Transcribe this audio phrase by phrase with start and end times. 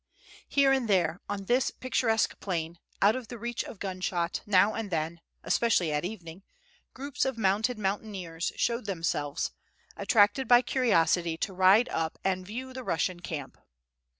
[0.47, 4.89] Here and there on this picturesque plain, out of the reach of gunshot, now and
[4.89, 6.41] then, especially at evening,
[6.95, 9.51] groups of mounted mountaineers showed themselves,
[9.95, 13.59] attracted by curiosity to ride up and view the Russian camp.